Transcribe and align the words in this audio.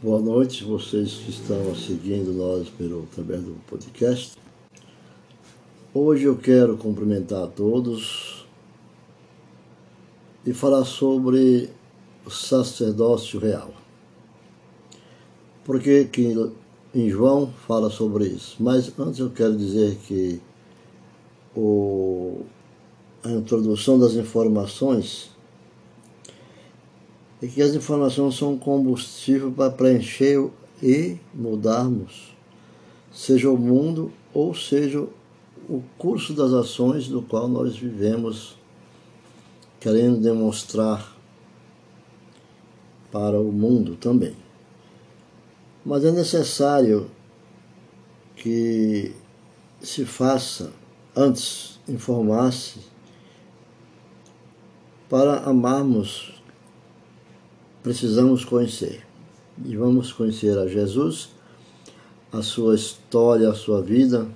Boa 0.00 0.20
noite, 0.20 0.62
vocês 0.62 1.14
que 1.14 1.30
estão 1.30 1.74
seguindo 1.74 2.32
nós 2.32 2.68
pelo, 2.68 3.08
através 3.10 3.42
do 3.42 3.54
podcast. 3.66 4.36
Hoje 5.92 6.22
eu 6.22 6.36
quero 6.36 6.76
cumprimentar 6.76 7.42
a 7.42 7.46
todos 7.48 8.46
e 10.46 10.54
falar 10.54 10.84
sobre 10.84 11.68
o 12.24 12.30
sacerdócio 12.30 13.40
real. 13.40 13.74
Porque 15.64 16.04
que 16.04 16.32
em 16.94 17.10
João 17.10 17.52
fala 17.66 17.90
sobre 17.90 18.28
isso. 18.28 18.54
Mas 18.60 18.96
antes 18.96 19.18
eu 19.18 19.30
quero 19.30 19.56
dizer 19.56 19.96
que 20.06 20.40
o, 21.56 22.42
a 23.24 23.30
introdução 23.30 23.98
das 23.98 24.12
informações 24.12 25.36
é 27.40 27.46
que 27.46 27.62
as 27.62 27.74
informações 27.74 28.36
são 28.36 28.58
combustível 28.58 29.52
para 29.52 29.70
preencher 29.70 30.50
e 30.82 31.16
mudarmos, 31.34 32.34
seja 33.12 33.50
o 33.50 33.56
mundo 33.56 34.12
ou 34.34 34.54
seja 34.54 35.06
o 35.68 35.82
curso 35.96 36.32
das 36.32 36.52
ações 36.52 37.08
do 37.08 37.22
qual 37.22 37.46
nós 37.46 37.76
vivemos, 37.76 38.56
querendo 39.80 40.20
demonstrar 40.20 41.16
para 43.12 43.40
o 43.40 43.52
mundo 43.52 43.96
também. 43.96 44.34
Mas 45.84 46.04
é 46.04 46.10
necessário 46.10 47.10
que 48.34 49.14
se 49.80 50.04
faça 50.04 50.72
antes 51.14 51.78
informar-se 51.88 52.80
para 55.08 55.38
amarmos 55.40 56.37
precisamos 57.82 58.44
conhecer. 58.44 59.06
E 59.64 59.76
vamos 59.76 60.12
conhecer 60.12 60.56
a 60.58 60.66
Jesus, 60.66 61.30
a 62.32 62.42
sua 62.42 62.74
história, 62.74 63.48
a 63.48 63.54
sua 63.54 63.82
vida. 63.82 64.28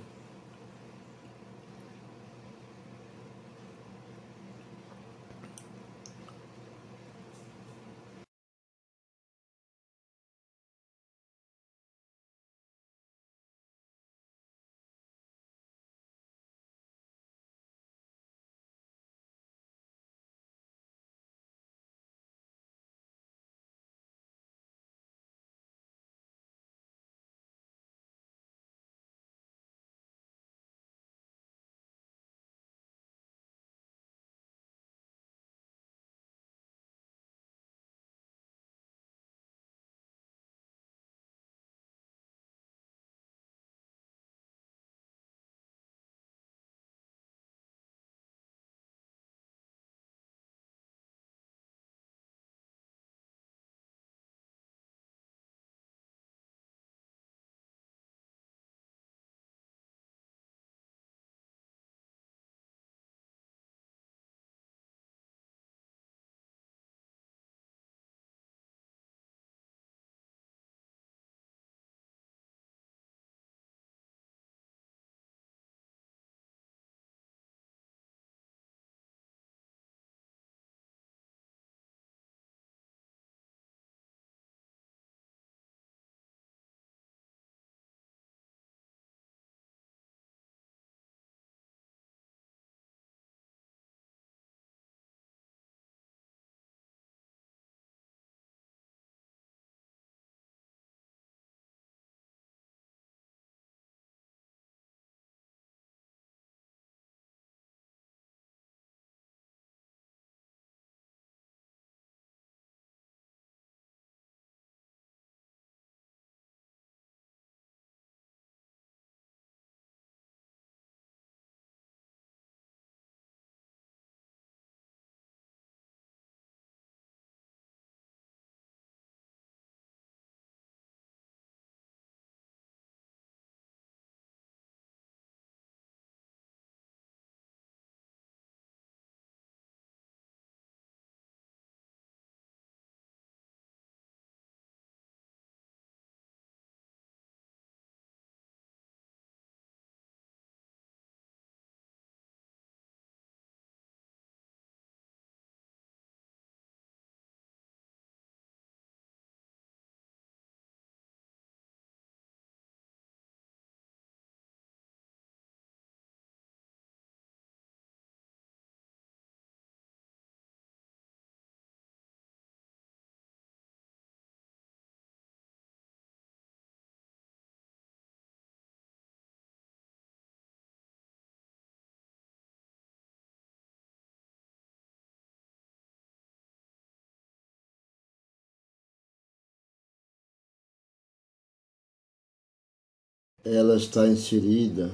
Ela 193.45 193.75
está 193.75 194.07
inserida 194.07 194.91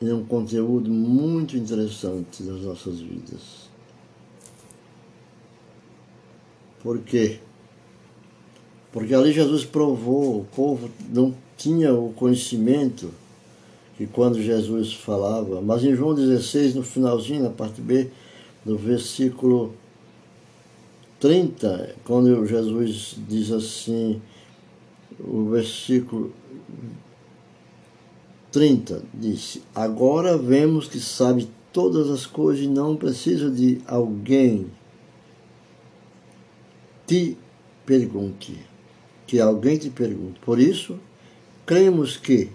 em 0.00 0.12
um 0.12 0.24
conteúdo 0.24 0.90
muito 0.90 1.56
interessante 1.56 2.42
das 2.42 2.62
nossas 2.62 2.98
vidas. 3.00 3.70
Por 6.82 6.98
quê? 6.98 7.38
Porque 8.90 9.14
ali 9.14 9.32
Jesus 9.32 9.64
provou, 9.64 10.40
o 10.40 10.44
povo 10.44 10.90
não 11.08 11.32
tinha 11.56 11.94
o 11.94 12.12
conhecimento 12.12 13.10
que 13.96 14.06
quando 14.06 14.42
Jesus 14.42 14.92
falava, 14.92 15.60
mas 15.60 15.84
em 15.84 15.94
João 15.94 16.14
16, 16.14 16.74
no 16.74 16.82
finalzinho, 16.82 17.44
na 17.44 17.50
parte 17.50 17.80
B, 17.80 18.10
no 18.66 18.76
versículo 18.76 19.72
30, 21.20 21.94
quando 22.04 22.44
Jesus 22.44 23.16
diz 23.28 23.52
assim, 23.52 24.20
o 25.20 25.50
versículo 25.50 26.32
30 28.50 29.02
disse: 29.14 29.62
Agora 29.74 30.36
vemos 30.36 30.86
que 30.86 31.00
sabe 31.00 31.48
todas 31.72 32.10
as 32.10 32.26
coisas 32.26 32.64
e 32.64 32.68
não 32.68 32.96
precisa 32.96 33.50
de 33.50 33.80
alguém 33.86 34.70
te 37.06 37.36
pergunte, 37.84 38.58
que 39.26 39.40
alguém 39.40 39.76
te 39.76 39.90
pergunte. 39.90 40.38
Por 40.40 40.58
isso, 40.58 40.98
cremos 41.66 42.16
que, 42.16 42.50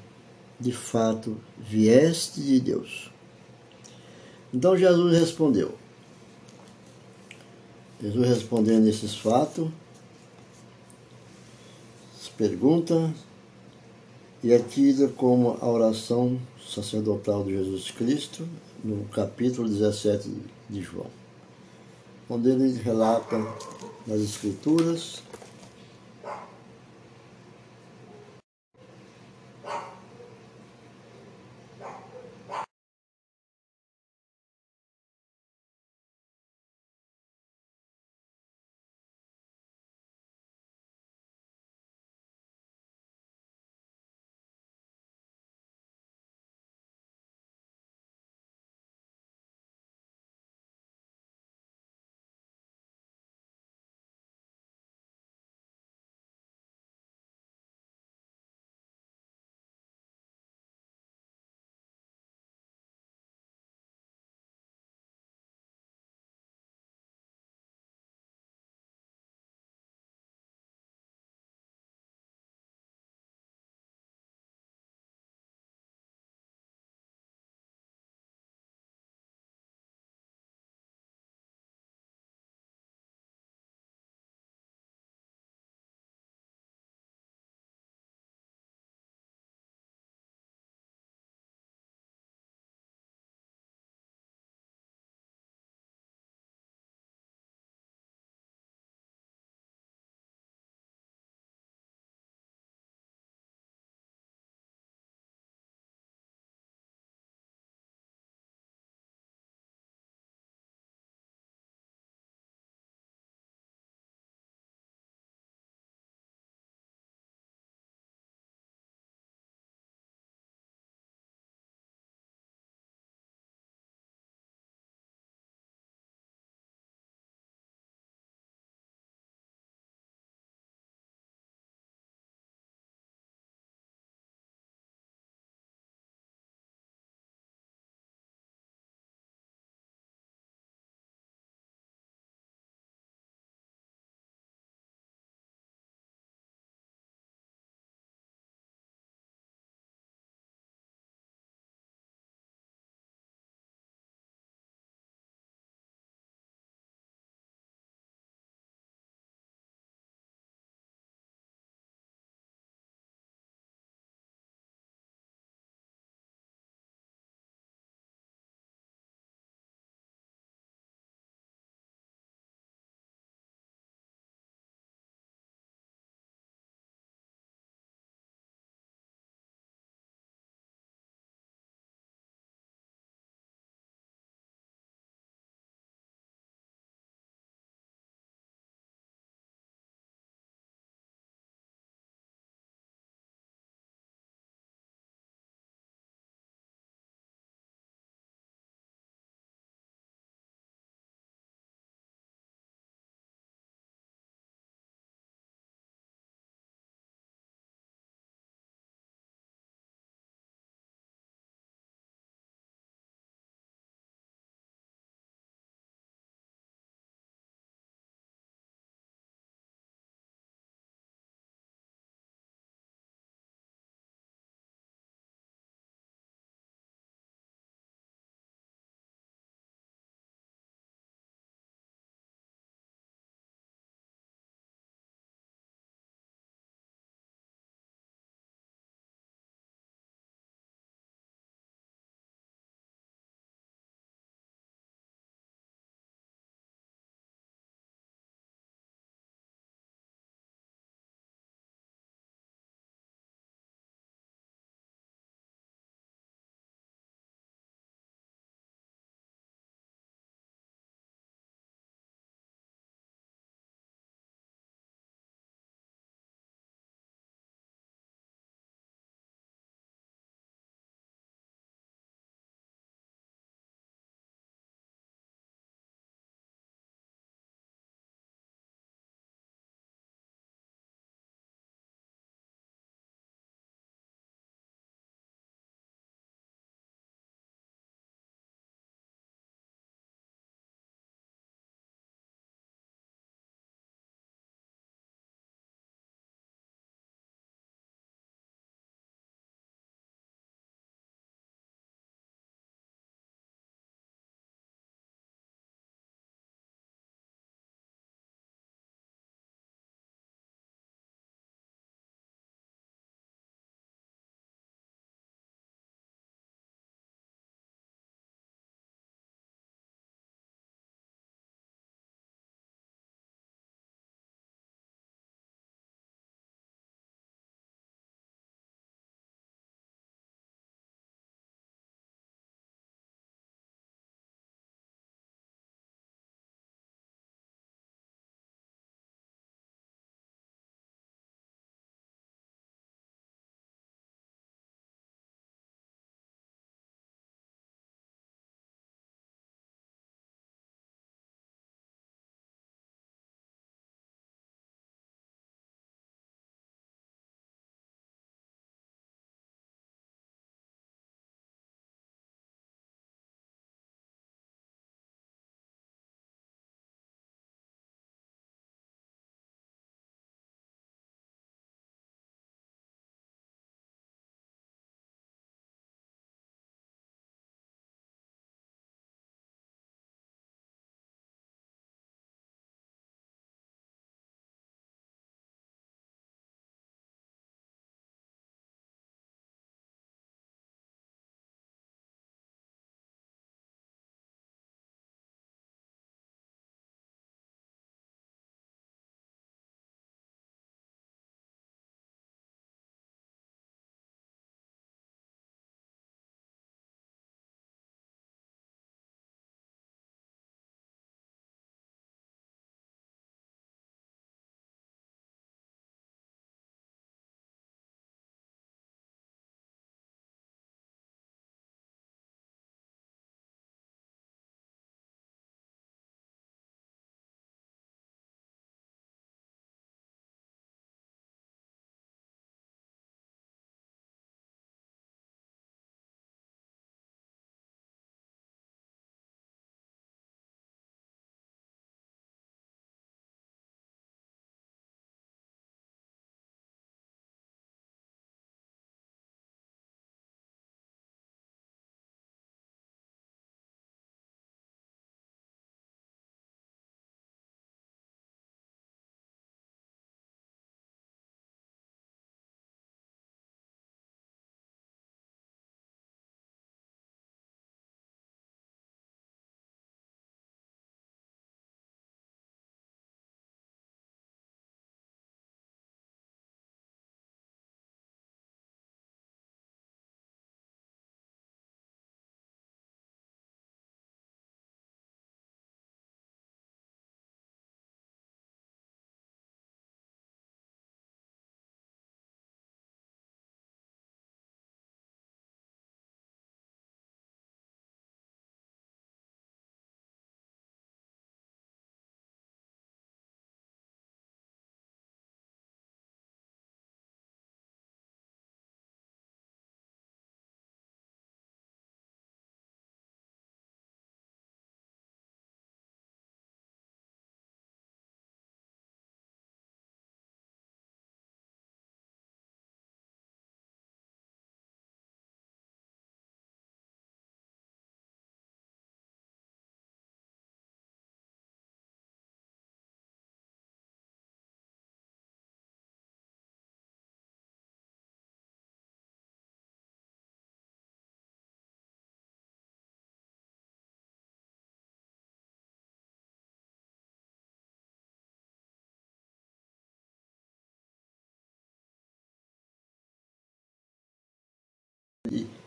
de 0.60 0.72
fato, 0.72 1.38
vieste 1.58 2.42
de 2.42 2.60
Deus. 2.60 3.12
Então 4.54 4.78
Jesus 4.78 5.18
respondeu. 5.18 5.76
Jesus 8.02 8.28
respondendo 8.28 8.88
esses 8.88 9.16
fatos, 9.16 9.70
pergunta 12.38 13.12
e 14.44 14.54
é 14.54 14.60
tida 14.60 15.08
como 15.08 15.58
a 15.60 15.68
oração 15.68 16.40
sacerdotal 16.66 17.44
de 17.44 17.58
Jesus 17.58 17.90
Cristo 17.90 18.48
no 18.84 19.06
capítulo 19.06 19.68
17 19.68 20.30
de 20.70 20.82
João, 20.82 21.08
onde 22.30 22.50
ele 22.50 22.80
relata 22.80 23.38
nas 24.06 24.22
Escrituras 24.22 25.24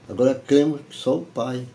Agora 0.08 0.34
cremos 0.34 0.80
que 0.80 0.94
só 0.94 1.18
o 1.18 1.24
Pai. 1.24 1.66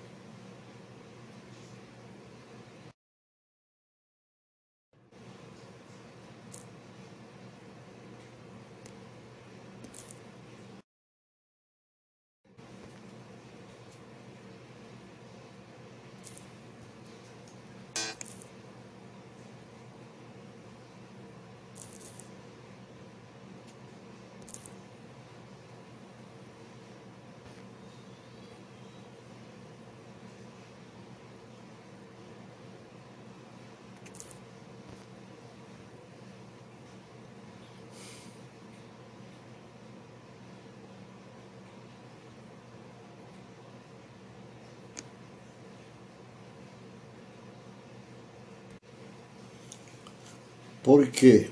Por 50.85 51.07
quê? 51.07 51.49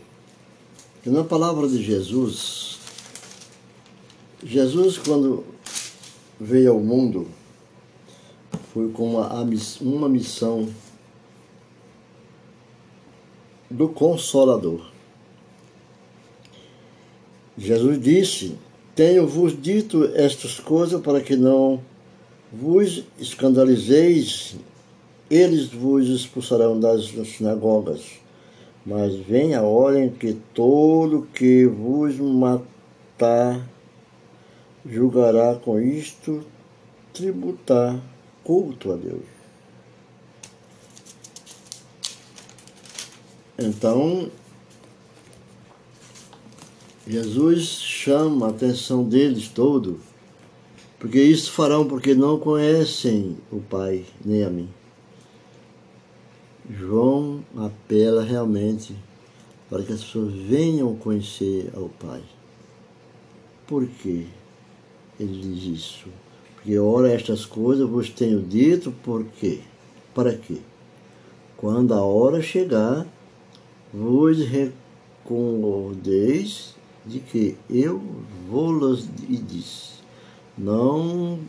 Porque 0.93 1.09
na 1.09 1.23
palavra 1.23 1.67
de 1.67 1.81
Jesus, 1.81 2.77
Jesus, 4.43 4.99
quando 4.99 5.43
veio 6.39 6.73
ao 6.73 6.79
mundo, 6.79 7.27
foi 8.71 8.91
com 8.91 9.15
uma, 9.15 9.33
uma 9.81 10.07
missão 10.07 10.69
do 13.71 13.89
Consolador. 13.89 14.85
Jesus 17.57 17.99
disse: 17.99 18.55
Tenho-vos 18.93 19.59
dito 19.59 20.11
estas 20.13 20.59
coisas 20.59 21.01
para 21.01 21.19
que 21.19 21.35
não 21.35 21.81
vos 22.51 23.03
escandalizeis, 23.17 24.57
eles 25.27 25.69
vos 25.69 26.07
expulsarão 26.07 26.79
das 26.79 27.05
sinagogas. 27.35 28.22
Mas 28.85 29.15
vem 29.15 29.55
a 29.55 29.61
hora 29.61 30.03
em 30.03 30.09
que 30.09 30.33
todo 30.53 31.27
que 31.33 31.65
vos 31.65 32.17
matar 32.17 33.67
julgará 34.85 35.55
com 35.55 35.79
isto 35.79 36.43
tributar 37.13 37.99
culto 38.43 38.91
a 38.91 38.95
Deus. 38.95 39.23
Então, 43.57 44.29
Jesus 47.07 47.65
chama 47.65 48.47
a 48.47 48.49
atenção 48.49 49.03
deles 49.03 49.47
todo, 49.47 49.99
porque 50.99 51.21
isso 51.21 51.51
farão 51.51 51.87
porque 51.87 52.13
não 52.13 52.39
conhecem 52.39 53.37
o 53.51 53.59
Pai 53.59 54.05
nem 54.25 54.43
a 54.43 54.49
mim. 54.49 54.69
João 56.69 57.43
apela 57.57 58.23
realmente 58.23 58.95
para 59.69 59.83
que 59.83 59.91
as 59.91 60.01
pessoas 60.03 60.33
venham 60.33 60.95
conhecer 60.95 61.69
ao 61.75 61.89
Pai. 61.89 62.23
Por 63.67 63.85
que 63.85 64.27
ele 65.19 65.41
diz 65.41 65.81
isso? 65.81 66.07
Porque 66.55 66.77
ora 66.77 67.11
estas 67.11 67.45
coisas 67.45 67.89
vos 67.89 68.09
tenho 68.09 68.41
dito, 68.41 68.93
por 69.03 69.25
quê? 69.25 69.59
Para 70.15 70.33
quê? 70.35 70.59
Quando 71.57 71.93
a 71.93 72.01
hora 72.01 72.41
chegar, 72.41 73.05
vos 73.93 74.39
reconcordeis 74.39 76.75
de 77.05 77.19
que 77.19 77.57
eu 77.69 78.01
vou-las 78.49 79.05
disse. 79.27 80.01
Não 80.57 81.39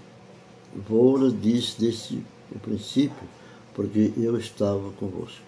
vou-las 0.89 1.41
disse 1.41 1.81
desse 1.81 2.19
o 2.55 2.59
princípio, 2.59 3.29
porque 3.75 4.13
eu 4.17 4.39
estava 4.39 4.91
convosco. 4.93 5.43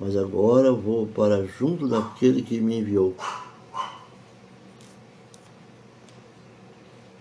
Mas 0.00 0.16
agora 0.16 0.72
vou 0.72 1.06
para 1.06 1.44
junto 1.44 1.86
daquele 1.86 2.42
que 2.42 2.58
me 2.60 2.78
enviou. 2.78 3.14